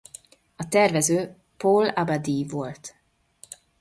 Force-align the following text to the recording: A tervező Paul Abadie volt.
A 0.55 0.67
tervező 0.67 1.35
Paul 1.57 1.87
Abadie 1.87 2.47
volt. 2.47 2.95